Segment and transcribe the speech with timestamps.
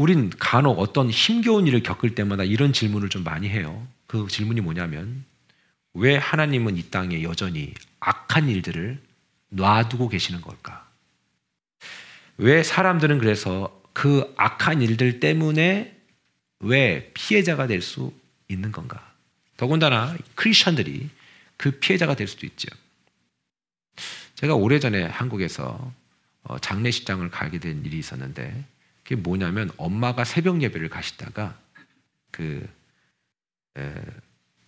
[0.00, 3.86] 우린 간혹 어떤 힘겨운 일을 겪을 때마다 이런 질문을 좀 많이 해요.
[4.06, 5.26] 그 질문이 뭐냐면
[5.92, 8.98] 왜 하나님은 이 땅에 여전히 악한 일들을
[9.50, 10.88] 놔두고 계시는 걸까?
[12.38, 15.94] 왜 사람들은 그래서 그 악한 일들 때문에
[16.60, 18.10] 왜 피해자가 될 수
[18.48, 19.12] 있는 건가?
[19.58, 21.10] 더군다나 크리스천들이
[21.58, 22.68] 그 피해자가 될 수도 있죠.
[24.36, 25.92] 제가 오래전에 한국에서
[26.44, 28.64] 어, 장례식장을 가게 된 일이 있었는데
[29.10, 31.58] 그게 뭐냐면 엄마가 새벽 예배를 가시다가
[32.30, 32.64] 그,
[33.76, 33.92] 에,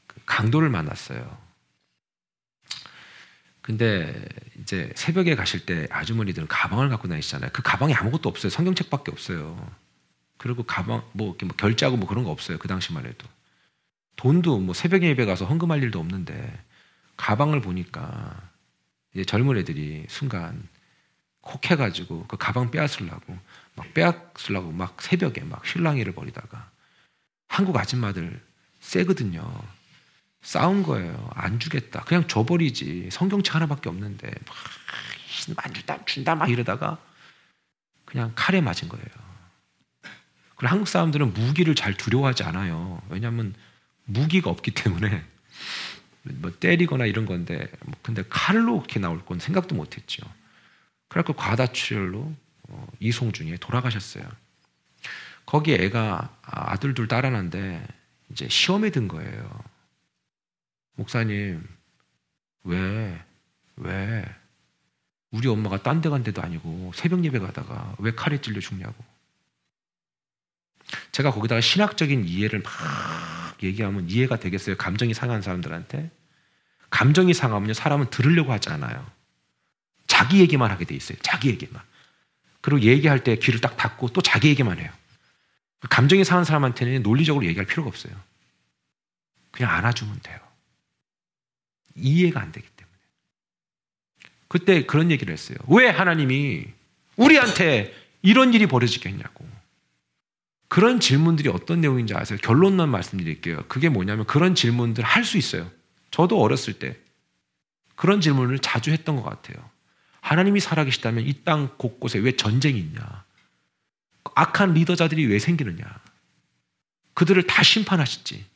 [0.09, 1.39] 그 강도를 만났어요.
[3.61, 4.27] 근데
[4.61, 7.51] 이제 새벽에 가실 때 아주머니들은 가방을 갖고 다니시잖아요.
[7.53, 8.51] 그 가방에 아무것도 없어요.
[8.51, 9.71] 성경책밖에 없어요.
[10.39, 12.59] 그리고 가방 뭐 이렇게 뭐 결제하고 뭐 그런 거 없어요.
[12.59, 13.29] 그 당시만 해도
[14.17, 16.65] 돈도 뭐 새벽에 예배 가서 헌금할 일도 없는데
[17.17, 18.51] 가방을 보니까
[19.15, 20.67] 이제 젊은 애들이 순간
[21.45, 23.39] 혹해가지고 그 가방 빼앗으려고
[23.75, 26.71] 막 빼앗으려고 막 새벽에 막 실랑이를 벌이다가
[27.49, 28.41] 한국 아줌마들
[28.81, 29.53] 세거든요.
[30.43, 31.31] 싸운 거예요.
[31.35, 32.03] 안 주겠다.
[32.05, 33.09] 그냥 줘버리지.
[33.13, 34.31] 성경책 하나밖에 없는데
[35.57, 36.99] 막안 준다, 준다 막 이러다가
[38.05, 39.07] 그냥 칼에 맞은 거예요.
[40.57, 43.01] 그리고 한국 사람들은 무기를 잘 두려워하지 않아요.
[43.09, 43.55] 왜냐하면
[44.05, 45.25] 무기가 없기 때문에
[46.23, 50.23] 뭐 때리거나 이런 건데 뭐 근데 칼로 그렇게 나올 건 생각도 못했죠.
[51.13, 52.33] 그래갖고 과다출혈로
[52.69, 54.25] 어, 이송중에 돌아가셨어요.
[55.45, 57.87] 거기 애가 아들 둘 딸 하나인데
[58.31, 59.63] 이제 시험에 든 거예요.
[60.95, 61.69] 목사님,
[62.65, 63.23] 왜,
[63.77, 64.25] 왜,
[65.31, 68.95] 우리 엄마가 딴 데 간 데도 아니고 새벽 예배 가다가 왜 칼에 찔려 죽냐고.
[71.13, 72.73] 제가 거기다가 신학적인 이해를 막
[73.63, 74.77] 얘기하면 이해가 되겠어요?
[74.77, 76.11] 감정이 상한 사람들한테?
[76.89, 79.07] 감정이 상하면 사람은 들으려고 하지 않아요.
[80.23, 81.19] 자기 얘기만 하게 돼 있어요.
[81.23, 81.83] 자기 얘기만.
[82.61, 84.91] 그리고 얘기할 때 귀를 딱 닫고 또 자기 얘기만 해요.
[85.91, 88.15] 감정이 상한 사람한테는 논리적으로 얘기할 필요가 없어요.
[89.51, 90.39] 그냥 안아주면 돼요.
[91.97, 92.97] 이해가 안 되기 때문에.
[94.47, 95.59] 그때 그런 얘기를 했어요.
[95.67, 96.67] 왜 하나님이
[97.17, 99.45] 우리한테 이런 일이 벌어지겠냐고.
[100.69, 102.39] 그런 질문들이 어떤 내용인지 아세요?
[102.41, 103.65] 결론만 말씀드릴게요.
[103.67, 105.69] 그게 뭐냐면 그런 질문들 할 수 있어요.
[106.13, 106.97] 저도 어렸을 때
[107.97, 109.72] 그런 질문을 자주 했던 것 같아요.
[110.23, 113.25] 하나님이 살아계시다면 이 땅 곳곳에 왜 전쟁이 있냐?
[114.35, 115.85] 악한 리더자들이 왜 생기느냐?
[117.15, 118.47] 그들을 다 심판하시지.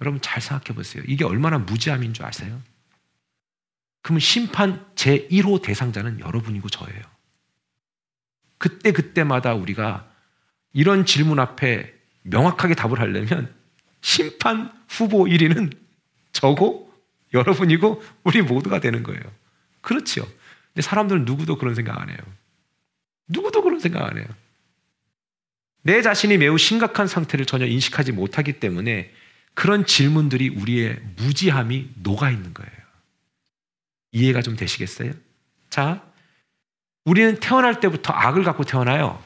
[0.00, 1.02] 여러분 잘 생각해 보세요.
[1.06, 2.60] 이게 얼마나 무지함인 줄 아세요?
[4.02, 7.02] 그러면 심판 제1호 대상자는 여러분이고 저예요.
[8.58, 10.10] 그때 그때마다 우리가
[10.72, 13.54] 이런 질문 앞에 명확하게 답을 하려면
[14.02, 15.74] 심판 후보 1위는
[16.32, 16.92] 저고
[17.32, 19.22] 여러분이고 우리 모두가 되는 거예요.
[19.80, 20.28] 그렇죠.
[20.74, 22.18] 근데 사람들은 누구도 그런 생각 안 해요.
[23.28, 24.26] 누구도 그런 생각 안 해요.
[25.82, 29.12] 내 자신이 매우 심각한 상태를 전혀 인식하지 못하기 때문에
[29.54, 32.72] 그런 질문들이 우리의 무지함이 녹아 있는 거예요.
[34.12, 35.12] 이해가 좀 되시겠어요?
[35.70, 36.02] 자,
[37.04, 39.22] 우리는 태어날 때부터 악을 갖고 태어나요.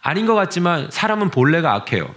[0.00, 2.14] 아닌 것 같지만 사람은 본래가 악해요.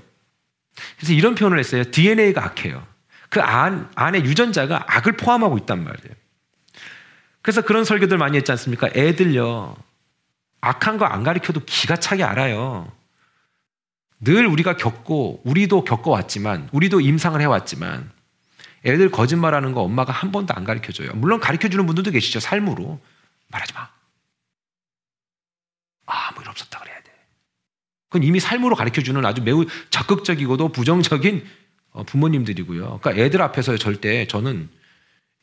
[0.97, 1.83] 그래서 이런 표현을 했어요.
[1.83, 2.87] DNA가 악해요.
[3.29, 6.15] 그 안, 안에 유전자가 악을 포함하고 있단 말이에요.
[7.41, 8.89] 그래서 그런 설교들 많이 했지 않습니까?
[8.95, 9.75] 애들요.
[10.61, 12.91] 악한 거 안 가르쳐도 기가 차게 알아요.
[14.19, 18.11] 늘 우리가 겪고 우리도 겪어왔지만 우리도 임상을 해왔지만
[18.85, 21.11] 애들 거짓말하는 거 엄마가 한 번도 안 가르쳐줘요.
[21.15, 22.39] 물론 가르쳐주는 분들도 계시죠.
[22.39, 22.99] 삶으로
[23.47, 23.89] 말하지 마.
[26.05, 27.11] 아무 일 없었다 그래야 돼.
[28.09, 31.47] 그건 이미 삶으로 가르쳐주는 아주 매우 적극적이고도 부정적인
[31.93, 32.99] 어, 부모님들이고요.
[33.01, 34.69] 그러니까 애들 앞에서 절대 저는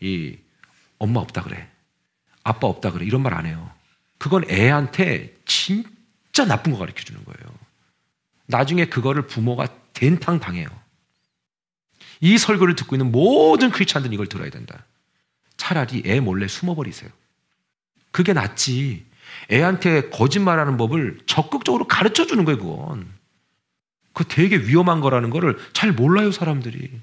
[0.01, 0.39] 이
[0.99, 1.69] 엄마 없다 그래.
[2.45, 3.05] 아빠 없다 그래.
[3.07, 3.71] 이런 말 안 해요.
[4.19, 7.55] 그건 애한테 진짜 나쁜 거 가르쳐 주는 거예요.
[8.47, 10.69] 나중에 그거를 부모가 된탕 당해요.
[12.21, 14.85] 이 설교를 듣고 있는 모든 크리스찬들은 이걸 들어야 된다.
[15.57, 17.11] 차라리 애 몰래 숨어버리세요.
[18.11, 19.07] 그게 낫지.
[19.53, 23.13] 애한테 거짓말하는 법을 적극적으로 가르쳐 주는 거예요, 그건.
[24.15, 27.01] 그 되게 위험한 거라는 거를 잘 몰라요, 사람들이.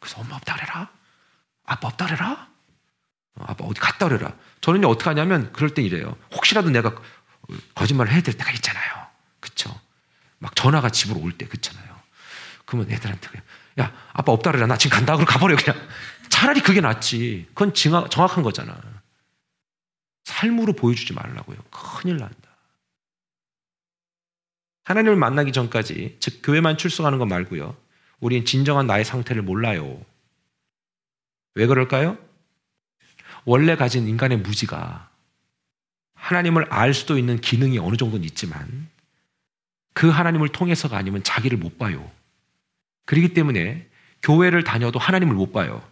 [0.00, 0.90] 그래서 엄마 없다 그래라.
[1.64, 2.47] 아빠 없다 그래라.
[3.38, 4.34] 어, 아빠 어디 갔다 그래라.
[4.60, 6.16] 저는 어떻게 하냐면 그럴 땐 이래요.
[6.32, 6.94] 혹시라도 내가
[7.74, 9.06] 거짓말을 해야 될 때가 있잖아요.
[9.40, 9.78] 그쵸?
[10.38, 11.88] 막 전화가 집으로 올 때 그렇잖아요.
[12.64, 13.44] 그러면 애들한테 그냥
[13.80, 15.80] 야 아빠 없다 그래라 나 지금 간다 그러고 가버려 그냥
[16.28, 17.46] 차라리 그게 낫지.
[17.54, 18.78] 그건 정확한 거잖아.
[20.24, 21.56] 삶으로 보여주지 말라고요.
[21.70, 22.36] 큰일 난다.
[24.84, 27.76] 하나님을 만나기 전까지 즉 교회만 출석하는 것 말고요.
[28.20, 30.00] 우리는 진정한 나의 상태를 몰라요.
[31.54, 32.18] 왜 그럴까요?
[33.48, 35.08] 원래 가진 인간의 무지가
[36.12, 38.90] 하나님을 알 수도 있는 기능이 어느 정도는 있지만
[39.94, 42.10] 그 하나님을 통해서가 아니면 자기를 못 봐요.
[43.06, 43.88] 그렇기 때문에
[44.22, 45.82] 교회를 다녀도 하나님을 못 봐요.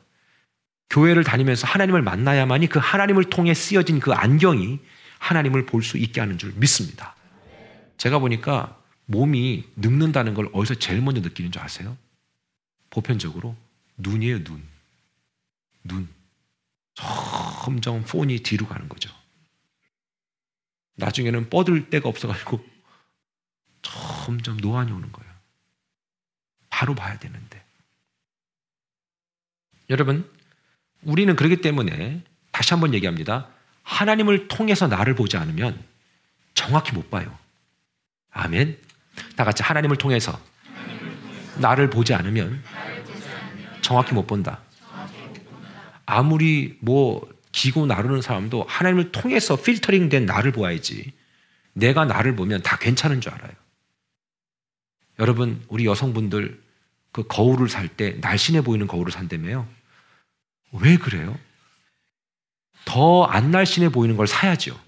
[0.90, 4.78] 교회를 다니면서 하나님을 만나야만이 그 하나님을 통해 쓰여진 그 안경이
[5.18, 7.16] 하나님을 볼 수 있게 하는 줄 믿습니다.
[7.96, 11.96] 제가 보니까 몸이 늙는다는 걸 어디서 제일 먼저 느끼는 줄 아세요?
[12.90, 13.56] 보편적으로
[13.96, 14.62] 눈이에요, 눈.
[15.84, 16.15] 눈.
[16.96, 19.10] 점점 폰이 뒤로 가는 거죠.
[20.94, 22.64] 나중에는 뻗을 데가 없어가지고
[23.82, 25.32] 점점 노안이 오는 거예요.
[26.70, 27.64] 바로 봐야 되는데.
[29.90, 30.28] 여러분,
[31.02, 33.48] 우리는 그렇기 때문에 다시 한번 얘기합니다.
[33.82, 35.84] 하나님을 통해서 나를 보지 않으면
[36.54, 37.38] 정확히 못 봐요.
[38.30, 38.80] 아멘.
[39.36, 40.40] 다 같이 하나님을 통해서
[41.58, 42.62] 나를 보지 않으면
[43.82, 44.65] 정확히 못 본다.
[46.06, 51.12] 아무리 뭐 기고 나르는 사람도 하나님을 통해서 필터링 된 나를 보아야지.
[51.72, 53.52] 내가 나를 보면 다 괜찮은 줄 알아요.
[55.18, 56.62] 여러분, 우리 여성분들
[57.12, 59.66] 그 거울을 살 때 날씬해 보이는 거울을 산다며요.
[60.72, 61.38] 왜 그래요?
[62.84, 64.78] 더 안 날씬해 보이는 걸 사야죠.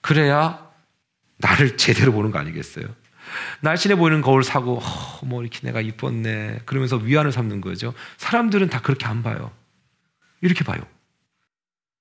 [0.00, 0.66] 그래야
[1.36, 2.86] 나를 제대로 보는 거 아니겠어요?
[3.60, 7.92] 날씬해 보이는 거울 사고 어, 뭐 이렇게 내가 이뻤네 그러면서 위안을 삼는 거죠.
[8.16, 9.52] 사람들은 다 그렇게 안 봐요.
[10.40, 10.80] 이렇게 봐요.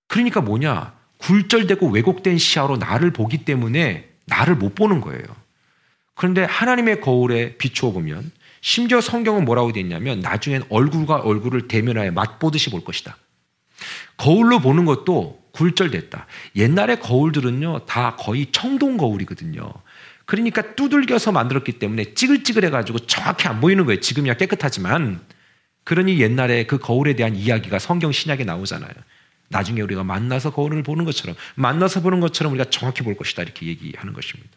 [0.08, 5.24] 그러니까 뭐냐 굴절되고 왜곡된 시야로 나를 보기 때문에 나를 못 보는 거예요.
[6.16, 8.32] 그런데 하나님의 거울에 비추어 보면
[8.62, 13.18] 심지어 성경은 뭐라고 되어 있냐면 나중엔 얼굴과 얼굴을 대면하여 맛보듯이 볼 것이다.
[14.18, 16.28] 거울로 보는 것도 굴절됐다.
[16.56, 19.72] 옛날에 거울들은요, 다 거의 청동 거울이거든요.
[20.26, 24.00] 그러니까 두들겨서 만들었기 때문에 찌글찌글해가지고 정확히 안 보이는 거예요.
[24.00, 25.22] 지금이야 깨끗하지만.
[25.88, 28.92] 그러니 옛날에 그 거울에 대한 이야기가 성경 신약에 나오잖아요.
[29.48, 33.44] 나중에 우리가 만나서 거울을 보는 것처럼, 만나서 보는 것처럼 우리가 정확히 볼 것이다.
[33.44, 34.52] 이렇게 얘기하는 것입니다.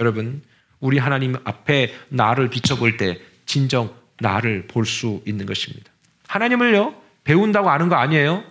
[0.00, 0.42] 여러분,
[0.80, 5.90] 우리 하나님 앞에 나를 비춰볼 때 진정 나를 볼 수 있는 것입니다.
[6.28, 6.94] 하나님을요,
[7.24, 8.44] 배운다고 아는 거 아니에요.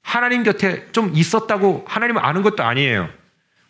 [0.00, 3.10] 하나님 곁에 좀 있었다고 하나님을 아는 것도 아니에요.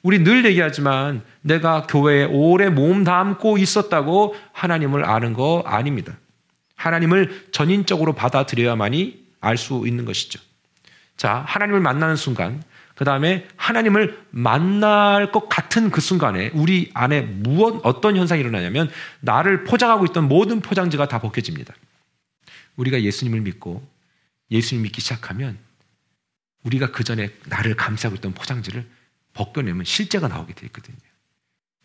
[0.04, 6.16] 우리 늘 얘기하지만 내가 교회에 오래 몸 담고 있었다고 하나님을 아는 거 아닙니다.
[6.78, 10.40] 하나님을 전인적으로 받아들여야만이 알 수 있는 것이죠.
[11.16, 12.62] 자, 하나님을 만나는 순간,
[12.94, 18.90] 그 다음에 하나님을 만날 것 같은 그 순간에 우리 안에 무엇, 어떤 현상이 일어나냐면
[19.20, 21.75] 나를 포장하고 있던 모든 포장지가 다 벗겨집니다.
[22.76, 23.86] 우리가 예수님을 믿고
[24.50, 25.58] 예수님 믿기 시작하면
[26.64, 28.88] 우리가 그 전에 나를 감싸고 있던 포장지를
[29.34, 30.96] 벗겨내면 실제가 나오게 돼 있거든요.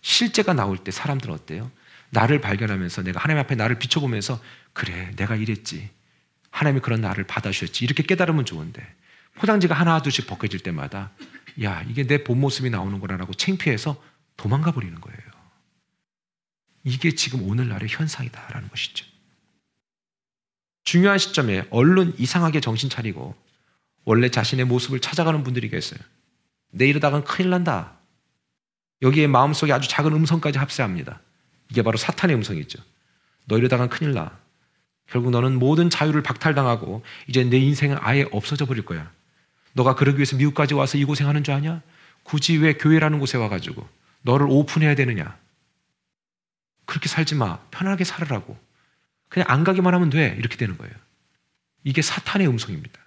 [0.02, 1.72] 실제가 나올 때 사람들은 어때요?
[2.10, 4.40] 나를 발견하면서 내가 하나님 앞에 나를 비춰보면서
[4.74, 5.90] 그래 내가 이랬지
[6.52, 8.96] 하나님이 그런 나를 받아주셨지 이렇게 깨달으면 좋은데
[9.36, 11.12] 포장지가 하나 둘씩 벗겨질 때마다
[11.64, 14.02] 야 이게 내 본 모습이 나오는구나라고 창피해서
[14.38, 15.20] 도망가 버리는 거예요.
[16.84, 19.06] 이게 지금 오늘날의 현상이다라는 것이죠.
[20.84, 23.36] 중요한 시점에 얼른 이상하게 정신 차리고
[24.04, 26.00] 원래 자신의 모습을 찾아가는 분들이 계세요.
[26.72, 27.98] 내 이러다간 큰일 난다.
[29.02, 31.22] 여기에 마음속에 아주 작은 음성까지 합세합니다.
[31.70, 32.80] 이게 바로 사탄의 음성이죠.
[33.46, 34.38] 너 이러다간 큰일 나.
[35.14, 39.12] 결국 너는 모든 자유를 박탈당하고 이제 내 인생은 아예 없어져 버릴 거야.
[39.74, 41.84] 너가 그러기 위해서 미국까지 와서 이 고생하는 줄 아냐?
[42.24, 43.88] 굳이 왜 교회라는 곳에 와가지고
[44.24, 45.38] 너를 오픈해야 되느냐?
[46.88, 47.60] 그렇게 살지 마.
[47.70, 48.58] 편하게 살으라고.
[49.30, 50.36] 그냥 안 가기만 하면 돼.
[50.40, 50.92] 이렇게 되는 거예요.
[51.84, 53.00] 이게 사탄의 음성입니다.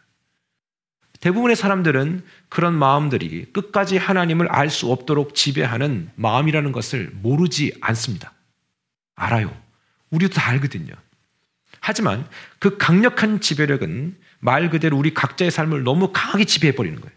[1.18, 8.32] 대부분의 사람들은 그런 마음들이 끝까지 하나님을 알 수 없도록 지배하는 마음이라는 것을 모르지 않습니다.
[9.16, 9.60] 알아요.
[10.10, 10.94] 우리도 다 알거든요.
[11.86, 12.28] 하지만
[12.58, 17.16] 그 강력한 지배력은 말 그대로 우리 각자의 삶을 너무 강하게 지배해버리는 거예요.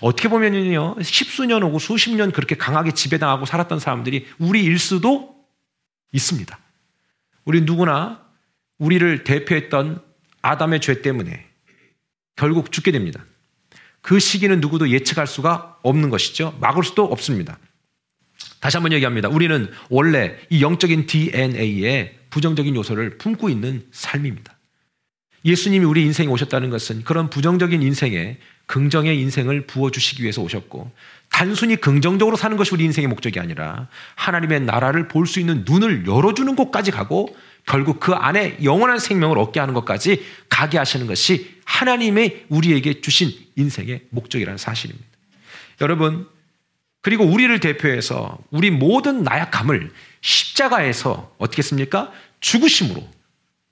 [0.00, 5.36] 어떻게 보면요, 십수년 오고 수십 년 그렇게 강하게 지배당하고 살았던 사람들이 우리 일 수도
[6.10, 6.58] 있습니다.
[7.44, 8.20] 우리 누구나
[8.78, 10.02] 우리를 대표했던
[10.42, 11.46] 아담의 죄 때문에
[12.34, 13.24] 결국 죽게 됩니다.
[14.00, 16.58] 그 시기는 누구도 예측할 수가 없는 것이죠.
[16.60, 17.60] 막을 수도 없습니다.
[18.58, 19.28] 다시 한번 얘기합니다.
[19.28, 24.56] 우리는 원래 이 영적인 DNA에 부정적인 요소를 품고 있는 삶입니다.
[25.44, 30.90] 예수님이 우리 인생에 오셨다는 것은 그런 부정적인 인생에 긍정의 인생을 부어주시기 위해서 오셨고,
[31.30, 33.86] 단순히 긍정적으로 사는 것이 우리 인생의 목적이 아니라
[34.16, 37.36] 하나님의 나라를 볼 수 있는 눈을 열어주는 곳까지 가고
[37.66, 44.06] 결국 그 안에 영원한 생명을 얻게 하는 것까지 가게 하시는 것이 하나님의 우리에게 주신 인생의
[44.10, 45.06] 목적이라는 사실입니다.
[45.82, 46.26] 여러분,
[47.04, 49.92] 그리고 우리를 대표해서 우리 모든 나약함을
[50.22, 52.10] 십자가에서 어떻게 했습니까?
[52.40, 53.06] 죽으심으로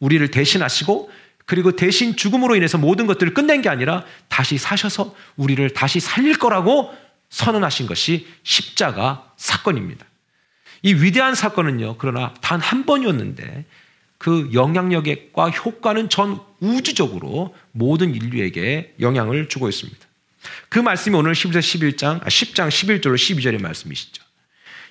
[0.01, 1.11] 우리를 대신하시고
[1.47, 6.93] 그리고 대신 죽음으로 인해서 모든 것들을 끝낸 게 아니라 다시 사셔서 우리를 다시 살릴 거라고
[7.31, 10.05] 선언하신 것이 십자가 사건입니다.
[10.83, 13.65] 이 위대한 사건은요, 그러나 단 한 번이었는데
[14.19, 20.12] 그 영향력과 효과는 전 우주적으로 모든 인류에게 영향을 주고 있습니다.
[20.69, 24.23] 그 말씀이 오늘 10절 11장, 10장 11절로 12절의 말씀이시죠.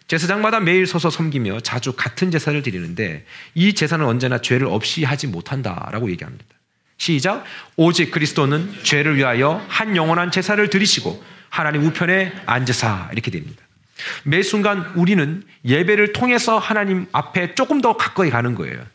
[0.07, 6.11] 제사장마다 매일 서서 섬기며 자주 같은 제사를 드리는데 이 제사는 언제나 죄를 없이 하지 못한다라고
[6.11, 6.45] 얘기합니다.
[6.97, 7.45] 시작.
[7.77, 13.63] 오직 그리스도는 죄를 위하여 한 영원한 제사를 드리시고 하나님 우편에 앉으사 이렇게 됩니다.
[14.23, 18.85] 매 순간 우리는 예배를 통해서 하나님 앞에 조금 더 가까이 가는 거예요.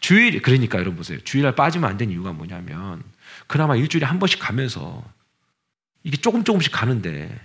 [0.00, 1.18] 주일 그러니까 여러분 보세요.
[1.24, 3.02] 주일날 빠지면 안 되는 이유가 뭐냐면
[3.46, 5.02] 그나마 일주일에 한 번씩 가면서
[6.02, 7.38] 이게 조금 조금씩 가는데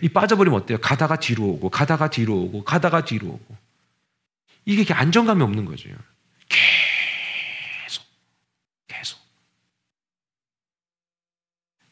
[0.00, 0.78] 이 빠져버리면 어때요?
[0.78, 3.56] 가다가 뒤로 오고 가다가 뒤로 오고 가다가 뒤로 오고
[4.64, 5.90] 이게 안정감이 없는 거죠.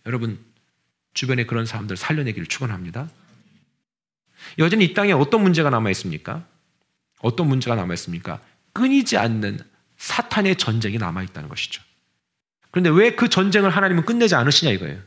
[0.07, 0.45] 여러분
[1.15, 3.09] 주변에 그런 사람들 살려내기를 축원합니다.
[4.59, 6.45] 여전히 이 땅에 어떤 문제가 남아 있습니까?
[7.21, 8.41] 어떤 문제가 남아 있습니까?
[8.73, 9.61] 끊이지 않는
[9.99, 11.83] 사탄의 전쟁이 남아 있다는 것이죠.
[12.71, 15.01] 그런데 왜 그 전쟁을 하나님은 끝내지 않으시냐 이거예요.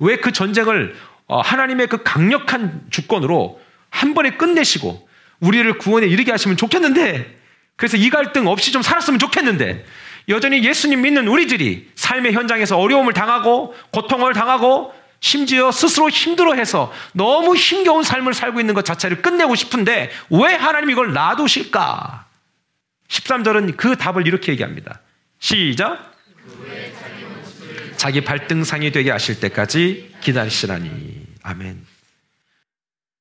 [0.00, 5.08] 왜 그 전쟁을 어, 하나님의 그 강력한 주권으로 한 번에 끝내시고
[5.40, 7.38] 우리를 구원에 이르게 하시면 좋겠는데
[7.76, 9.86] 그래서 이 갈등 없이 좀 살았으면 좋겠는데
[10.28, 18.02] 여전히 예수님 믿는 우리들이 삶의 현장에서 어려움을 당하고 고통을 당하고 심지어 스스로 힘들어해서 너무 힘겨운
[18.02, 22.26] 삶을 살고 있는 것 자체를 끝내고 싶은데 왜 하나님 이걸 놔두실까?
[23.08, 25.00] 13절은 그 답을 이렇게 얘기합니다.
[25.38, 26.14] 시작.
[28.00, 31.22] 자기 발등상이 되게 하실 때까지 기다리시라니.
[31.42, 31.84] 아멘.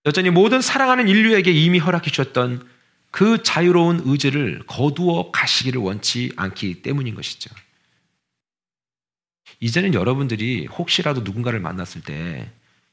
[0.05, 2.65] 여전히 모든 사랑하는 인류에게 이미 허락해 주셨던
[3.11, 7.53] 그 자유로운 의지를 거두어 가시기를 원치 않기 때문인 것이죠.
[9.59, 12.49] 이제는 여러분들이 혹시라도 누군가를 만났을 때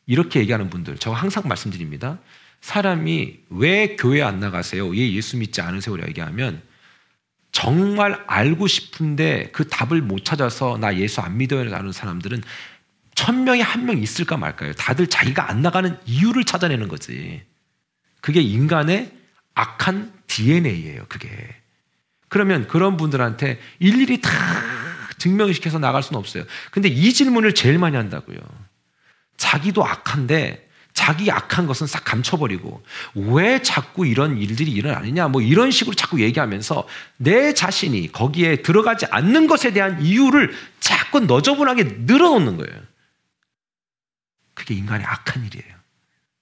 [0.07, 2.19] 이렇게 얘기하는 분들, 저 항상 말씀드립니다.
[2.63, 4.89] 사람이 왜 교회 안 나가세요?
[4.89, 5.97] 왜 예수 믿지 않으세요?
[5.97, 6.63] 라고 얘기하면
[7.57, 12.43] 정말 알고 싶은데 그 답을 못 찾아서 나 예수 안 믿어요 라는 사람들은
[13.15, 14.75] 천 명에 한 명 있을까 말까요?
[14.75, 17.43] 다들 자기가 안 나가는 이유를 찾아내는 거지.
[18.21, 19.11] 그게 인간의
[19.55, 21.31] 악한 DNA예요, 그게.
[22.29, 24.31] 그러면 그런 분들한테 일일이 다
[25.17, 26.45] 증명시켜서 나갈 수는 없어요.
[26.71, 28.37] 근데 이 질문을 제일 많이 한다고요.
[29.39, 30.66] 자기도 악한데
[30.97, 32.83] 자기 악한 것은 싹 감춰버리고
[33.15, 36.89] 왜 자꾸 이런 일들이 일어나느냐 뭐 이런 식으로 자꾸 얘기하면서
[37.19, 42.83] 내 자신이 거기에 들어가지 않는 것에 대한 이유를 자꾸 너저분하게 늘어놓는 거예요.
[44.55, 45.77] 그게 인간의 악한 일이에요.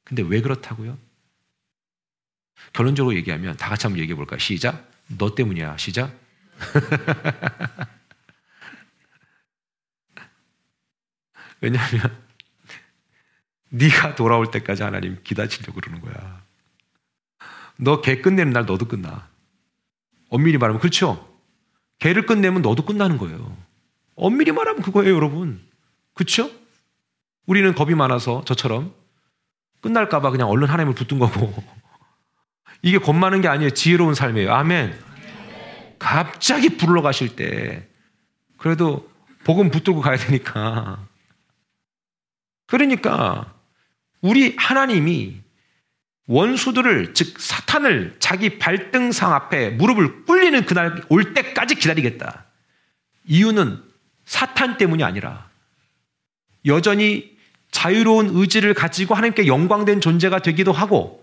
[0.04, 0.96] 근데 왜 그렇다고요?
[2.72, 4.38] 결론적으로 얘기하면 다 같이 한번 얘기해 볼까요?
[4.38, 4.88] 시작.
[5.08, 5.78] 너 때문이야.
[5.78, 6.16] 시작.
[11.60, 12.23] 왜냐하면
[13.74, 16.42] 네가 돌아올 때까지 하나님 기다리려고 그러는 거야.
[17.76, 19.28] 너 개 끝내는 날 너도 끝나.
[20.30, 21.28] 엄밀히 말하면 그렇죠.
[21.98, 23.56] 개를 끝내면 너도 끝나는 거예요.
[24.14, 25.60] 엄밀히 말하면 그거예요, 여러분.
[26.14, 26.50] 그렇죠?
[27.46, 28.94] 우리는 겁이 많아서 저처럼
[29.80, 31.52] 끝날까봐 그냥 얼른 하나님을 붙든 거고
[32.82, 33.70] 이게 겁 많은 게 아니에요.
[33.70, 34.52] 지혜로운 삶이에요.
[34.52, 34.98] 아멘.
[35.98, 37.88] 갑자기 불러 가실 때
[38.56, 39.10] 그래도
[39.42, 41.06] 복음 붙들고 가야 되니까.
[42.66, 43.53] 그러니까
[44.24, 45.34] 우리 하나님이
[46.28, 52.46] 원수들을 즉 사탄을 자기 발등상 앞에 무릎을 꿇리는 그날 올 때까지 기다리겠다.
[53.26, 53.82] 이유는
[54.24, 55.50] 사탄 때문이 아니라
[56.64, 57.36] 여전히
[57.70, 61.22] 자유로운 의지를 가지고 하나님께 영광된 존재가 되기도 하고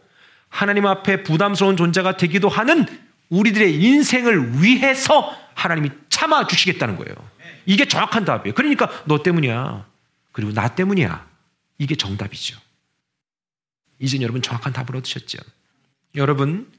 [0.49, 2.85] 하나님 앞에 부담스러운 존재가 되기도 하는
[3.29, 7.15] 우리들의 인생을 위해서 하나님이 참아 주시겠다는 거예요.
[7.65, 8.53] 이게 정확한 답이에요.
[8.53, 9.87] 그러니까 너 때문이야.
[10.33, 11.25] 그리고 나 때문이야.
[11.79, 12.59] 이게 정답이죠.
[14.01, 15.37] 이제 여러분 정확한 답을 얻으셨죠.
[16.15, 16.71] 여러분,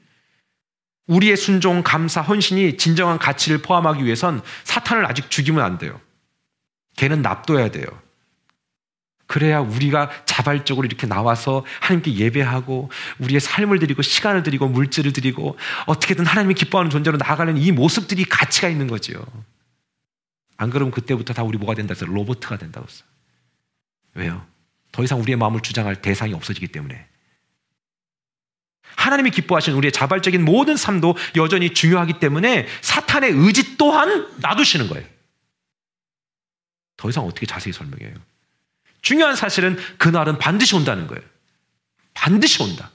[1.07, 5.99] 우리의 순종, 감사, 헌신이 진정한 가치를 포함하기 위해선 사탄을 아직 죽이면 안 돼요.
[6.95, 7.85] 걔는 납둬야 돼요.
[9.25, 16.25] 그래야 우리가 자발적으로 이렇게 나와서 하나님께 예배하고 우리의 삶을 드리고 시간을 드리고 물질을 드리고 어떻게든
[16.25, 19.25] 하나님이 기뻐하는 존재로 나아가는 이 모습들이 가치가 있는 거죠.
[20.57, 23.07] 안 그러면 그때부터 다 우리 뭐가 된다 해서 로보트가 된다고 했어요.
[24.13, 24.45] 왜요?
[24.91, 27.07] 더 이상 우리의 마음을 주장할 대상이 없어지기 때문에.
[28.95, 35.05] 하나님이 기뻐하시는 우리의 자발적인 모든 삶도 여전히 중요하기 때문에 사탄의 의지 또한 놔두시는 거예요.
[36.97, 38.15] 더 이상 어떻게 자세히 설명해요?
[39.01, 41.21] 중요한 사실은 그날은 반드시 온다는 거예요.
[42.13, 42.91] 반드시 온다.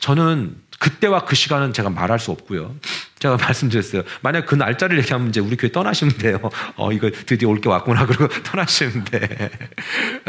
[0.00, 2.74] 저는 그때와 그 시간은 제가 말할 수 없고요.
[3.18, 4.02] 제가 말씀드렸어요.
[4.22, 6.40] 만약 그 날짜를 얘기하면 이제 우리 교회 떠나시면 돼요.
[6.76, 8.06] 어, 이거 드디어 올 게 왔구나.
[8.06, 9.50] 그러고 떠나시면 돼.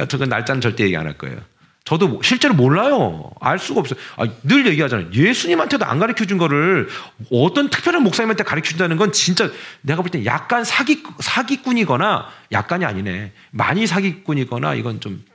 [0.07, 1.37] 저그 날짜는 절대 얘기 안 할 거예요.
[1.83, 3.31] 저도 실제로 몰라요.
[3.39, 3.99] 알 수가 없어요.
[4.17, 5.11] 아, 늘 얘기하잖아요.
[5.13, 6.87] 예수님한테도 안 가르쳐 준 거를
[7.31, 9.49] 어떤 특별한 목사님한테 가르쳐 준다는 건 진짜
[9.81, 13.33] 내가 볼때 약간 사기, 사기꾼이거나 약간이 아니네.
[13.49, 15.25] 많이 사기꾼이거나 이건 좀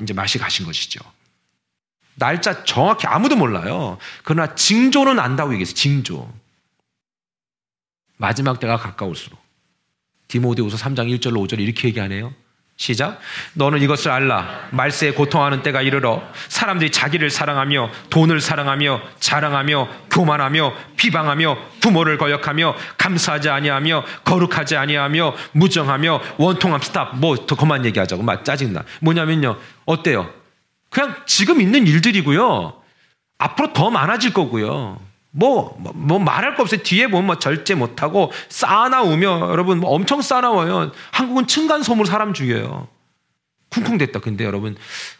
[0.00, 1.00] 이제 맛이 가신 것이죠.
[2.14, 3.98] 날짜 정확히 아무도 몰라요.
[4.22, 5.74] 그러나 징조는 안다고 얘기했어요.
[5.74, 6.32] 징조.
[8.16, 9.38] 마지막 때가 가까울수록.
[10.28, 12.32] 디모데후서 3장 1절로 5절 이렇게 얘기하네요.
[12.76, 13.18] 시작.
[13.54, 14.68] 너는 이것을 알라.
[14.70, 23.48] 말세에 고통하는 때가 이르러 사람들이 자기를 사랑하며 돈을 사랑하며 자랑하며 교만하며 비방하며 부모를 거역하며 감사하지
[23.48, 27.16] 아니하며 거룩하지 아니하며 무정하며 원통함 스탑.
[27.18, 28.22] 뭐 더 그만 얘기하자고.
[28.22, 28.84] 막 짜증나.
[29.00, 29.56] 뭐냐면요.
[29.86, 30.30] 어때요?
[30.90, 32.74] 그냥 지금 있는 일들이고요.
[33.38, 34.98] 앞으로 더 많아질 거고요.
[35.38, 36.82] 뭐, 뭐, 뭐 말할 거 없어요.
[36.82, 40.92] 뒤에 보면 뭐 절제 못하고 싸나우며 여러분 뭐 엄청 싸나워요.
[41.12, 42.88] 한국은 층간소음으로 사람 죽여요.
[43.68, 44.20] 쿵쿵댔다.
[44.20, 44.76] 근데 여러분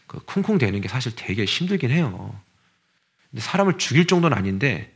[0.06, 2.34] 그 쿵쿵대는 게 사실 되게 힘들긴 해요.
[3.30, 4.90] 근데 사람을 죽일 정도는 아닌데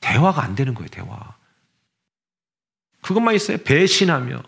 [0.00, 0.88] 대화가 안 되는 거예요.
[0.88, 1.36] 대화.
[3.02, 3.58] 그것만 있어요.
[3.58, 4.42] 배신하며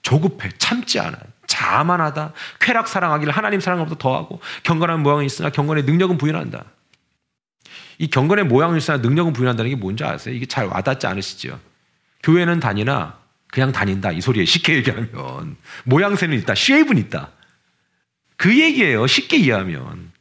[0.00, 1.22] 조급해 참지 않아요.
[1.46, 2.32] 자만하다.
[2.60, 6.64] 쾌락 사랑하기를 하나님 사랑보다 더하고 경건한 모양은 있으나 경건의 능력은 부인한다.
[7.98, 10.34] 이 경건의 모양을 쓰나 능력은 부인한다는 게 뭔지 아세요?
[10.34, 11.58] 이게 잘 와닿지 않으시죠?
[12.22, 14.10] 교회는 다니나 그냥 다닌다.
[14.10, 15.56] 이 소리에 쉽게 얘기하면.
[15.84, 16.54] 모양새는 있다.
[16.54, 17.30] 쉐입은 있다.
[18.36, 19.06] 그 얘기예요.
[19.06, 20.12] 쉽게 이해하면.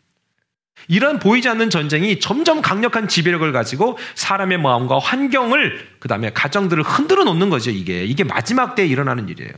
[0.88, 7.24] 이런 보이지 않는 전쟁이 점점 강력한 지배력을 가지고 사람의 마음과 환경을, 그 다음에 가정들을 흔들어
[7.24, 8.04] 놓는 거죠, 이게.
[8.04, 9.52] 이게 마지막 때에 일어나는 일이에요.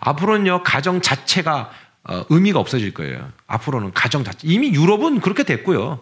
[0.00, 1.70] 앞으로는요, 가정 자체가
[2.04, 3.30] 어, 의미가 없어질 거예요.
[3.46, 4.38] 앞으로는 가정 자체.
[4.42, 6.00] 이미 유럽은 그렇게 됐고요.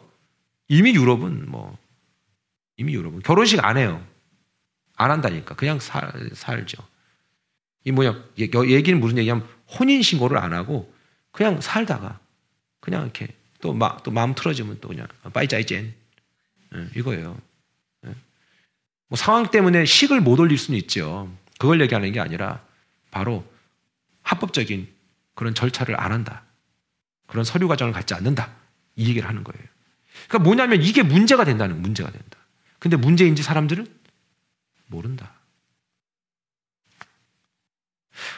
[0.68, 1.78] 이미 유럽은 뭐
[2.76, 4.04] 이미 유럽은 결혼식 안 해요.
[4.96, 5.54] 안 한다니까.
[5.54, 6.82] 그냥 살, 살죠.
[7.84, 9.46] 이 뭐냐 얘기는 무슨 얘기냐면
[9.78, 10.92] 혼인 신고를 안 하고
[11.30, 12.18] 그냥 살다가
[12.80, 13.28] 그냥 이렇게
[13.60, 15.94] 또막또 마음 틀어지면 또 그냥 빠이짜이젠
[16.72, 17.40] 네, 이거예요.
[18.02, 18.14] 네.
[19.08, 21.32] 뭐 상황 때문에 식을 못 올릴 수는 있죠.
[21.58, 22.62] 그걸 얘기하는 게 아니라
[23.10, 23.44] 바로
[24.22, 24.88] 합법적인
[25.34, 26.42] 그런 절차를 안 한다.
[27.26, 28.52] 그런 서류 과정을 갖지 않는다.
[28.96, 29.64] 이 얘기를 하는 거예요.
[30.28, 32.38] 그러니까 뭐냐면 이게 문제가 된다는 문제가 된다.
[32.78, 33.86] 근데 문제인지 사람들은
[34.86, 35.32] 모른다.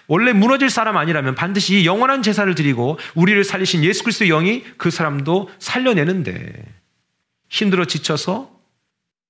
[0.06, 5.50] 원래 무너질 사람 아니라면 반드시 영원한 제사를 드리고 우리를 살리신 예수 그리스도의 영이 그 사람도
[5.58, 6.64] 살려내는데
[7.48, 8.58] 힘들어 지쳐서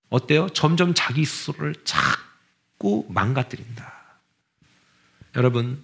[0.09, 0.49] 어때요?
[0.51, 3.92] 점점 자기 스스로를 자꾸 망가뜨린다.
[5.37, 5.83] 여러분,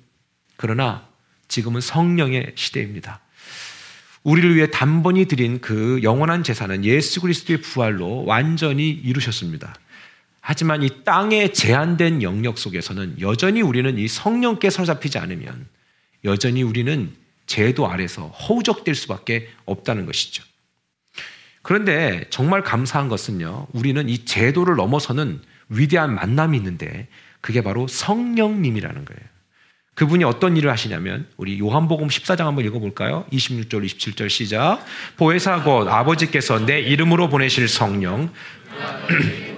[0.57, 1.07] 그러나
[1.49, 3.21] 지금은 성령의 시대입니다.
[4.25, 9.75] 우리를 위해 단번이 드린 그 영원한 재산은 예수 그리스도의 부활로 완전히 이루셨습니다.
[10.41, 15.67] 하지만 이 땅의 제한된 영역 속에서는 여전히 우리는 이 성령께 사로잡히지 않으면
[16.25, 17.13] 여전히 우리는
[17.47, 20.43] 제도 아래서 허우적될 수밖에 없다는 것이죠.
[21.63, 27.09] 그런데 정말 감사한 것은요, 우리는 이 제도를 넘어서는 위대한 만남이 있는데
[27.41, 29.34] 그게 바로 성령님이라는 거예요.
[29.95, 33.25] 그분이 어떤 일을 하시냐면 우리 요한복음 14장 한번 읽어볼까요?
[33.33, 34.85] 26절 27절 시작.
[35.17, 38.33] 보혜사 곧 아버지께서 내 이름으로 보내실 성령.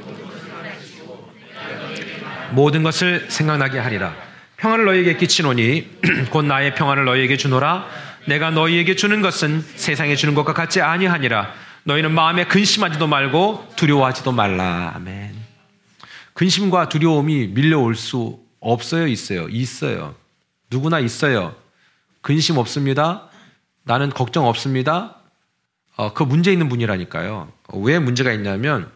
[2.53, 4.14] 모든 것을 생각나게 하리라.
[4.59, 5.88] 평안을 너희에게 끼치노니
[6.31, 7.87] 곧 나의 평안을 너희에게 주노라.
[8.27, 11.55] 내가 너희에게 주는 것은 세상에 주는 것과 같지 아니하니라.
[11.85, 14.92] 너희는 마음에 근심하지도 말고 두려워하지도 말라.
[14.96, 15.35] 아멘.
[16.35, 19.49] 근심과 두려움이 밀려올 수 없어요 있어요?
[19.49, 20.14] 있어요
[20.70, 21.55] 누구나 있어요.
[22.20, 23.29] 근심 없습니다.
[23.85, 25.16] 나는 걱정 없습니다.
[25.96, 27.52] 어, 그 문제 있는 분이라니까요.
[27.74, 28.90] 왜 문제가 있냐면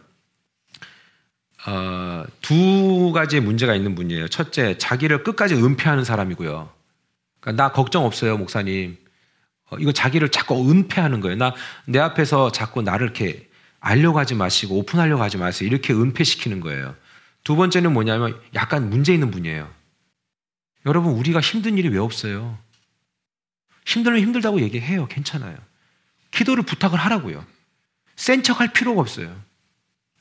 [1.65, 4.27] 어, 두 가지의 문제가 있는 분이에요.
[4.27, 6.69] 첫째, 자기를 끝까지 은폐하는 사람이고요.
[7.39, 8.97] 그러니까 나 걱정 없어요, 목사님.
[9.69, 11.37] 어, 이거 자기를 자꾸 은폐하는 거예요.
[11.37, 11.53] 나
[11.85, 13.47] 내 앞에서 자꾸 나를 이렇게
[13.79, 15.67] 알려고 하지 마시고 오픈하려고 하지 마세요.
[15.67, 16.95] 이렇게 은폐시키는 거예요.
[17.43, 19.67] 두 번째는 뭐냐면 약간 문제 있는 분이에요.
[20.85, 22.57] 여러분, 우리가 힘든 일이 왜 없어요?
[23.85, 25.07] 힘들면 힘들다고 얘기해요.
[25.07, 25.57] 괜찮아요.
[26.31, 27.45] 기도를 부탁을 하라고요.
[28.15, 29.41] 센 척 할 필요가 없어요.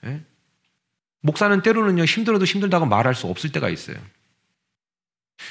[0.02, 0.24] 네?
[1.20, 3.96] 목사는 때로는요, 힘들어도 힘들다고 말할 수 없을 때가 있어요.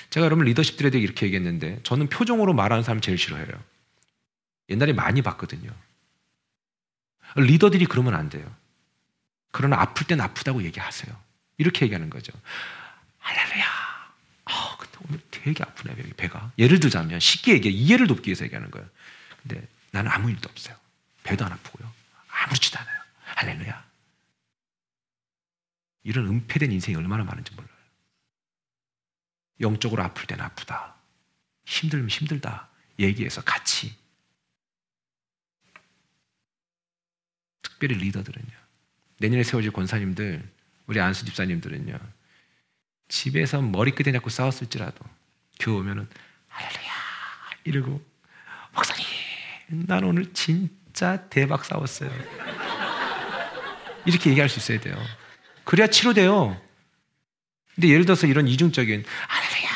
[0.10, 3.48] 제가 여러분 리더십들에 대해 이렇게 얘기했는데, 저는 표정으로 말하는 사람 제일 싫어해요.
[4.70, 5.72] 옛날에 많이 봤거든요.
[7.36, 8.52] 리더들이 그러면 안 돼요.
[9.52, 11.16] 그러나 아플 땐 아프다고 얘기하세요.
[11.58, 12.32] 이렇게 얘기하는 거죠.
[13.20, 13.66] 할렐루야.
[15.08, 16.52] 오늘 되게 아프네 여기 배가.
[16.58, 18.88] 예를 들자면 쉽게 얘기해 이해를 돕기 위해서 얘기하는 거예요.
[19.42, 20.76] 근데 나는 아무 일도 없어요.
[21.24, 21.92] 배도 안 아프고요.
[22.28, 23.02] 아무렇지도 않아요.
[23.24, 23.90] 할렐루야.
[26.04, 27.70] 이런 은폐된 인생이 얼마나 많은지 몰라요.
[29.62, 30.96] 영적으로 아플 땐 아프다.
[31.66, 32.70] 힘들면 힘들다.
[33.00, 33.96] 얘기해서 같이.
[37.62, 38.58] 특별히 리더들은요.
[39.20, 40.50] 내년에 세워질 권사님들,
[40.88, 41.98] 우리 안수 집사님들은요.
[43.10, 45.04] 집에서 머리끝에 잡고 싸웠을지라도
[45.60, 46.08] 교회 오면은
[46.48, 46.92] 할렐루야
[47.66, 48.02] 이러고
[48.74, 49.06] 목사님
[49.88, 52.10] 난 오늘 진짜 대박 싸웠어요.
[54.06, 54.96] 이렇게 얘기할 수 있어야 돼요.
[55.66, 56.60] 그래야 치료돼요.
[57.76, 59.70] 근데 예를 들어서 이런 이중적인 할렐루야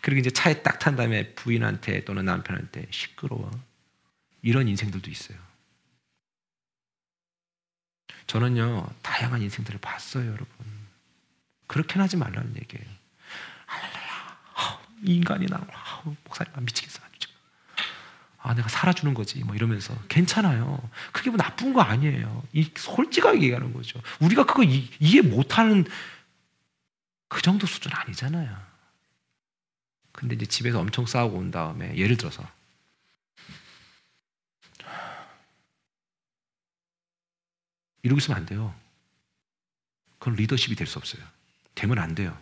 [0.00, 3.50] 그리고 이제 차에 딱 탄 다음에 부인한테 또는 남편한테 시끄러워
[4.42, 5.38] 이런 인생들도 있어요.
[8.26, 10.81] 저는요 다양한 인생들을 봤어요, 여러분.
[11.72, 12.86] 그렇게는 하지 말라는 얘기예요.
[13.64, 15.66] 할렐루야, 이 인간이 나
[16.24, 17.00] 목사님 미치겠어.
[18.44, 19.38] 아, 내가 살아주는 거지.
[19.44, 19.96] 뭐 이러면서.
[20.08, 20.90] 괜찮아요.
[21.12, 22.42] 그게 뭐 나쁜 거 아니에요.
[22.52, 24.02] 이 솔직하게 얘기하는 거죠.
[24.20, 25.86] 우리가 그거 이, 이해 못하는
[27.28, 28.54] 그 정도 수준 아니잖아요.
[30.10, 32.46] 근데 이제 집에서 엄청 싸우고 온 다음에 예를 들어서
[38.02, 38.74] 이러고 있으면 안 돼요.
[40.18, 41.22] 그건 리더십이 될 수 없어요.
[41.74, 42.36] 되면 안 돼요.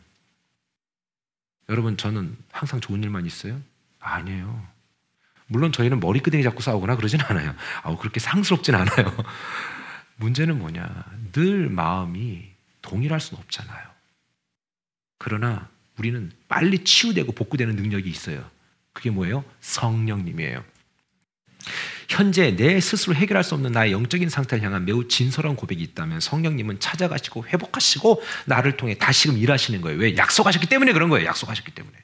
[1.68, 3.60] 여러분, 저는 항상 좋은 일만 있어요?
[4.00, 4.66] 아니에요.
[5.46, 7.54] 물론 저희는 머리끄댕이 잡고 싸우거나 그러진 않아요.
[7.82, 9.16] 아우, 그렇게 상스럽진 않아요.
[10.16, 11.04] 문제는 뭐냐.
[11.32, 12.50] 늘 마음이
[12.82, 13.88] 동일할 수는 없잖아요.
[15.18, 18.48] 그러나 우리는 빨리 치유되고 복구되는 능력이 있어요.
[18.92, 19.44] 그게 뭐예요?
[19.60, 20.64] 성령님이에요.
[22.11, 26.81] 현재 내 스스로 해결할 수 없는 나의 영적인 상태를 향한 매우 진솔한 고백이 있다면 성령님은
[26.81, 29.96] 찾아가시고 회복하시고 나를 통해 다시금 일하시는 거예요.
[29.96, 30.16] 왜?
[30.16, 31.27] 약속하셨기 때문에 그런 거예요.
[31.27, 31.96] 약속하셨기 때문에.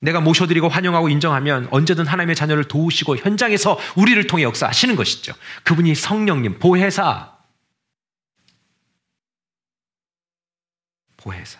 [0.00, 5.34] 내가 모셔드리고 환영하고 인정하면 언제든 하나님의 자녀를 도우시고 현장에서 우리를 통해 역사하시는 것이죠.
[5.64, 7.32] 그분이 성령님, 보혜사.
[11.16, 11.58] 보혜사.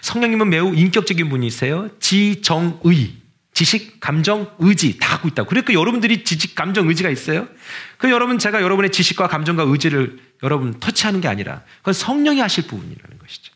[0.00, 1.96] 성령님은 매우 인격적인 분이세요.
[2.00, 3.27] 지정의.
[3.58, 5.48] 지식, 감정, 의지 다 갖고 있다고.
[5.48, 7.48] 그러니까 여러분들이 지식, 감정, 의지가 있어요.
[7.96, 13.18] 그 여러분 제가 여러분의 지식과 감정과 의지를 여러분 터치하는 게 아니라 그건 성령이 하실 부분이라는
[13.18, 13.52] 것이죠.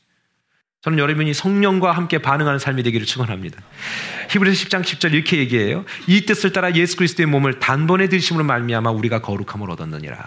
[0.81, 3.63] 저는 여러분이 성령과 함께 반응하는 삶이 되기를 축원합니다.
[4.31, 5.85] 히브리서 10장 10절 이렇게 얘기해요.
[6.09, 10.19] 이 뜻을 따라 예수 그리스도의 몸을 단번에 드심으로 말미암아 우리가 거룩함을 얻었느니라.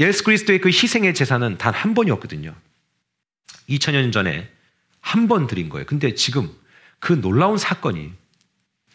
[0.00, 2.54] 예수 그리스도의 그 희생의 제사는 단 한 번이었거든요.
[3.70, 4.50] 2000년 전에
[5.00, 5.86] 한 번 드린 거예요.
[5.86, 6.50] 근데 지금
[7.00, 8.12] 그 놀라운 사건이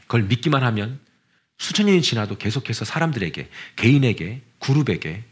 [0.01, 0.99] 그걸 믿기만 하면
[1.57, 5.23] 수천 년이 지나도 계속해서 사람들에게, 개인에게, 그룹에게,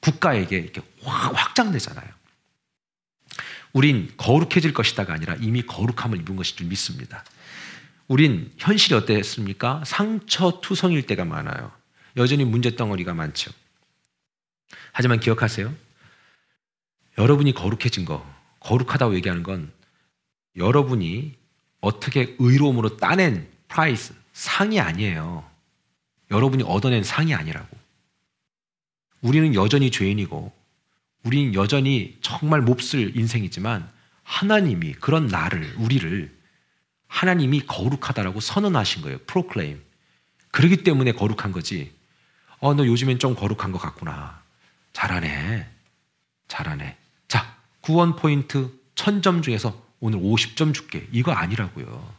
[0.00, 2.08] 국가에게 이렇게 확 확장되잖아요.
[3.72, 7.24] 우린 거룩해질 것이다가 아니라 이미 거룩함을 입은 것인 줄 믿습니다.
[8.08, 9.82] 우린 현실이 어땠습니까?
[9.86, 11.72] 상처투성일 때가 많아요.
[12.16, 13.50] 여전히 문제덩어리가 많죠.
[14.92, 15.74] 하지만 기억하세요.
[17.16, 18.26] 여러분이 거룩해진 거,
[18.60, 19.72] 거룩하다고 얘기하는 건
[20.56, 21.41] 여러분이
[21.82, 25.44] 어떻게 의로움으로 따낸 price, 상이 아니에요.
[26.30, 27.76] 여러분이 얻어낸 상이 아니라고.
[29.20, 30.52] 우리는 여전히 죄인이고,
[31.24, 33.90] 우리는 여전히 정말 몹쓸 인생이지만,
[34.22, 36.34] 하나님이 그런 나를, 우리를
[37.08, 39.18] 하나님이 거룩하다라고 선언하신 거예요.
[39.26, 39.82] proclaim.
[40.52, 41.92] 그러기 때문에 거룩한 거지.
[42.60, 44.40] 어, 너 요즘엔 좀 거룩한 것 같구나.
[44.92, 45.68] 잘하네.
[46.46, 46.96] 잘하네.
[47.26, 51.06] 자, 구원 포인트 1000점 중에서 오늘 50점 줄게.
[51.12, 52.12] 이거 아니라고요.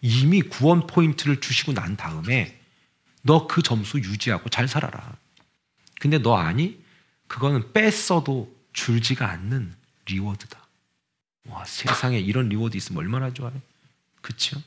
[0.00, 2.58] 이미 구원 포인트를 주시고 난 다음에
[3.22, 5.16] 너 그 점수 유지하고 잘 살아라.
[6.00, 6.80] 근데 너 아니?
[7.26, 9.74] 그거는 뺐어도 줄지가 않는
[10.06, 10.58] reward다.
[11.48, 13.60] 와, 세상에 이런 reward 있으면 얼마나 좋아요.
[14.20, 14.60] 그쵸?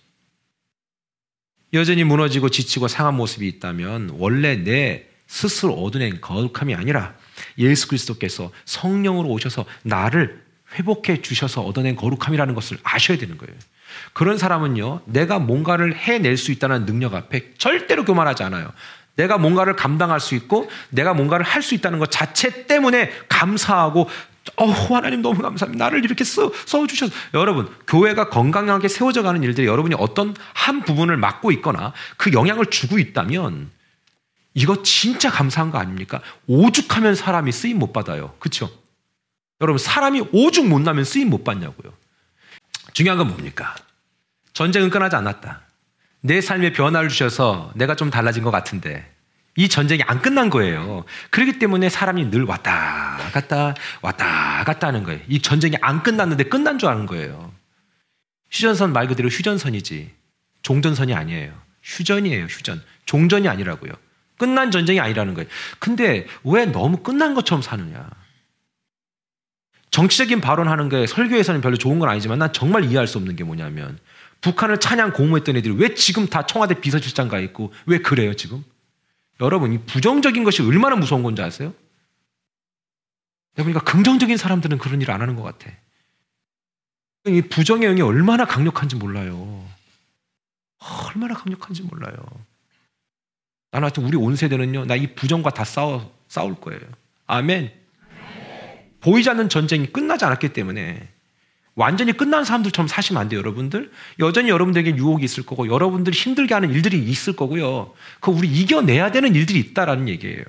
[1.73, 7.17] 여전히 무너지고 지치고 상한 모습이 있다면 원래 내 스스로 얻어낸 거룩함이 아니라
[7.57, 13.55] 예수 그리스도께서 성령으로 오셔서 나를 회복해 주셔서 얻어낸 거룩함이라는 것을 아셔야 되는 거예요.
[14.13, 18.71] 그런 사람은요, 내가 뭔가를 해낼 수 있다는 능력 앞에 절대로 교만하지 않아요.
[19.15, 24.09] 내가 뭔가를 감당할 수 있고, 내가 뭔가를 할 수 있다는 것 자체 때문에 감사하고,
[24.57, 25.85] 어, 하나님 너무 감사합니다.
[25.85, 27.13] 나를 이렇게 써, 써주셔서.
[27.33, 32.99] 여러분, 교회가 건강하게 세워져 가는 일들이 여러분이 어떤 한 부분을 맡고 있거나 그 영향을 주고
[32.99, 33.71] 있다면,
[34.53, 36.21] 이거 진짜 감사한 거 아닙니까?
[36.47, 38.35] 오죽하면 사람이 쓰임 못 받아요.
[38.39, 38.69] 그쵸?
[39.61, 41.93] 여러분, 사람이 오죽 못나면 쓰임 못 받냐고요.
[42.93, 43.75] 중요한 건 뭡니까?
[44.53, 45.61] 전쟁은 끝나지 않았다.
[46.21, 49.13] 내 삶에 변화를 주셔서 내가 좀 달라진 것 같은데
[49.57, 51.05] 이 전쟁이 안 끝난 거예요.
[51.29, 55.21] 그렇기 때문에 사람이 늘 왔다 갔다 왔다 갔다 하는 거예요.
[55.27, 57.53] 이 전쟁이 안 끝났는데 끝난 줄 아는 거예요.
[58.51, 60.11] 휴전선 말 그대로 휴전선이지
[60.61, 61.53] 종전선이 아니에요.
[61.83, 62.81] 휴전이에요, 휴전.
[63.05, 63.93] 종전이 아니라고요.
[64.37, 65.47] 끝난 전쟁이 아니라는 거예요.
[65.79, 68.09] 근데 왜 너무 끝난 것처럼 사느냐?
[69.95, 73.97] 정치적인 발언하는 게 설교에서는 별로 좋은 건 아니지만 난 정말 이해할 수 없는 게 뭐냐면
[74.41, 78.65] 북한을 찬양 공모했던 애들이 왜 지금 다 청와대 비서실장 가 있고 왜 그래요 지금?
[79.39, 81.73] 여러분, 이 부정적인 것이 얼마나 무서운 건지 아세요?
[83.55, 85.71] 그러니까 긍정적인 사람들은 그런 일 안 하는 것 같아.
[87.27, 89.65] 이 부정의 영이 얼마나 강력한지 몰라요.
[91.07, 92.15] 얼마나 강력한지 몰라요.
[93.71, 96.81] 나는 하여튼 우리 온 세대는요, 나 이 부정과 다 싸워, 싸울 거예요.
[97.27, 97.84] 아멘.
[99.05, 101.07] 보이지 않는 전쟁이 끝나지 않았기 때문에
[101.75, 103.91] 완전히 끝난 사람들처럼 사시면 안 돼요, 여러분들.
[104.19, 107.93] 여전히 여러분들에게 유혹이 있을 거고, 여러분들이 힘들게 하는 일들이 있을 거고요.
[108.19, 110.43] 그 우리 이겨내야 되는 일들이 있다라는 얘기예요.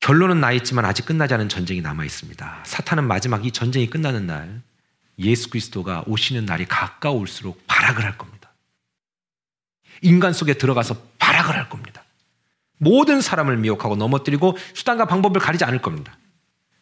[0.00, 2.64] 결론은 나 있지만 아직 끝나지 않은 전쟁이 남아 있습니다.
[2.66, 4.62] 사탄은 마지막 이 전쟁이 끝나는 날
[5.18, 8.39] 예수 그리스도가 오시는 날이 가까울수록 발악을 할 겁니다.
[10.02, 12.04] 인간 속에 들어가서 발악을 할 겁니다.
[12.78, 16.16] 모든 사람을 미혹하고 넘어뜨리고 수단과 방법을 가리지 않을 겁니다.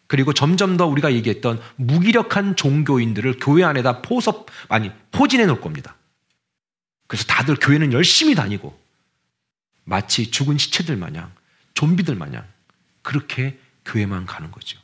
[0.06, 5.96] 그리고 점점 더 우리가 얘기했던 무기력한 종교인들을 교회 안에다 포섭, 아니, 포진해 놓을 겁니다.
[7.06, 8.78] 그래서 다들 교회는 열심히 다니고
[9.84, 11.32] 마치 죽은 시체들 마냥,
[11.74, 12.46] 좀비들 마냥
[13.02, 14.78] 그렇게 교회만 가는 거죠.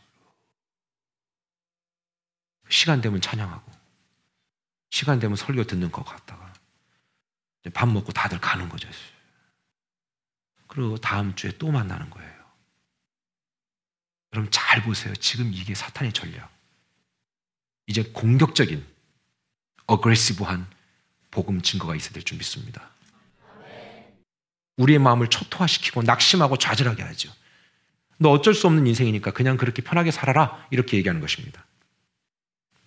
[2.71, 3.71] 시간 되면 찬양하고,
[4.91, 6.54] 시간 되면 설교 듣는 것 같다가,
[7.73, 8.89] 밥 먹고 다들 가는 거죠.
[10.67, 12.35] 그리고 다음 주에 또 만나는 거예요.
[14.33, 15.15] 여러분 잘 보세요.
[15.17, 16.51] 지금 이게 사탄의 전략.
[17.87, 18.85] 이제 공격적인,
[19.87, 20.67] 어그레시브한
[21.31, 22.91] 복음 증거가 있어야 될 줄 믿습니다.
[24.77, 27.33] 우리의 마음을 초토화시키고 낙심하고 좌절하게 하죠.
[28.19, 30.67] 너 어쩔 수 없는 인생이니까 그냥 그렇게 편하게 살아라.
[30.71, 31.65] 이렇게 얘기하는 것입니다.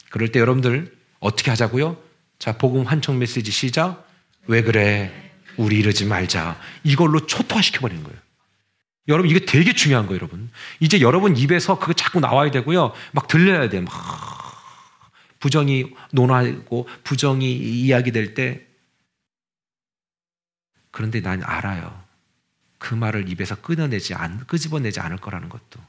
[0.10, 2.02] 그럴 때 여러분들 어떻게 하자고요?
[2.40, 4.07] 자, 복음 환청 메시지 시작.
[4.48, 5.32] 왜 그래?
[5.58, 6.60] 우리 이러지 말자.
[6.84, 8.18] 이걸로 초토화시켜버리는 거예요.
[9.08, 10.50] 여러분, 이게 되게 중요한 거예요, 여러분.
[10.80, 12.94] 이제 여러분 입에서 그거 자꾸 나와야 되고요.
[13.12, 13.82] 막 들려야 돼.
[13.82, 13.92] 막
[15.40, 18.66] 부정이 논하고 부정이 이야기 될 때.
[20.92, 22.04] 그런데 난 알아요.
[22.80, 25.80] 그 말을 입에서 끊어내지 않, 끄집어내지 않을 거라는 것도.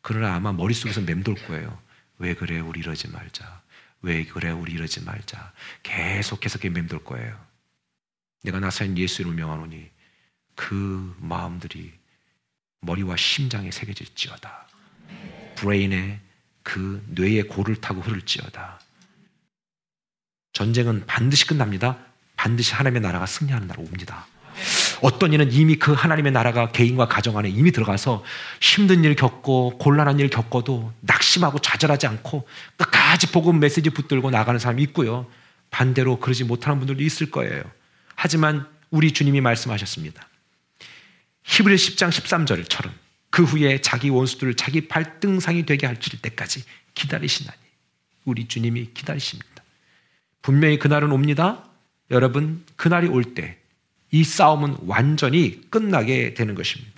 [0.00, 1.78] 그러나 아마 머릿속에서 맴돌 거예요.
[2.18, 3.62] 왜 그래, 우리 이러지 말자.
[4.02, 5.52] 왜 그래, 우리 이러지 말자.
[5.82, 7.38] 계속해서 맴돌 거예요.
[8.44, 9.88] 내가 나사인 예수 이름을 명하노니
[10.54, 11.92] 그 마음들이
[12.82, 14.68] 머리와 심장에 새겨질지어다.
[15.56, 16.20] 브레인에
[16.62, 18.80] 그 뇌의 골을 타고 흐를지어다.
[20.52, 21.98] 전쟁은 반드시 끝납니다.
[22.36, 24.26] 반드시 하나님의 나라가 승리하는 날 옵니다.
[25.00, 28.24] 어떤 이는 이미 그 하나님의 나라가 개인과 가정 안에 이미 들어가서
[28.60, 34.82] 힘든 일 겪고 곤란한 일 겪어도 낙심하고 좌절하지 않고 끝까지 복음 메시지 붙들고 나가는 사람이
[34.84, 35.26] 있고요.
[35.70, 37.64] 반대로 그러지 못하는 분들도 있을 거예요.
[38.14, 40.28] 하지만 우리 주님이 말씀하셨습니다.
[41.44, 42.90] 히브리 10장 13절처럼
[43.30, 46.62] 그 후에 자기 원수들을 자기 발등상이 되게 할 때까지
[46.94, 47.58] 기다리시나니
[48.24, 49.62] 우리 주님이 기다리십니다.
[50.42, 51.64] 분명히 그날은 옵니다.
[52.10, 53.64] 여러분 그날이 올 때
[54.14, 56.93] 이 싸움은 완전히 끝나게 되는 것입니다.